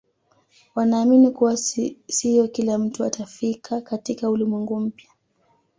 [0.75, 1.57] wanaamini kuwa
[2.07, 5.09] siyo kila mtu atafika katika ulimwengu mpya